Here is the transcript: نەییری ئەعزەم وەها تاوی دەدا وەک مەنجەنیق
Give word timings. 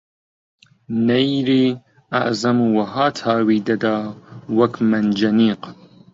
نەییری 1.07 1.65
ئەعزەم 2.13 2.59
وەها 2.75 3.07
تاوی 3.19 3.63
دەدا 3.69 3.97
وەک 4.57 4.73
مەنجەنیق 4.89 5.63